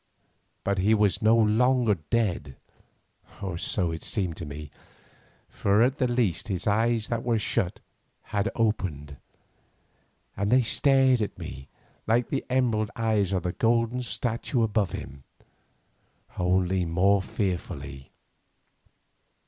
[0.63, 2.55] But he was no longer dead,
[3.39, 4.71] or so it seemed to me;
[5.63, 7.79] at the least his eyes that were shut
[8.33, 9.17] had opened,
[10.35, 11.67] and they stared at me
[12.07, 15.23] like the emerald eyes of the golden statue above him,
[16.39, 18.09] only more fearfully.